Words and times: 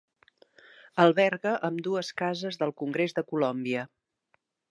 Alberga 1.03 1.51
ambdues 1.69 2.09
cases 2.23 2.59
del 2.63 2.75
congrés 2.81 3.15
de 3.19 3.27
Colombia. 3.35 3.87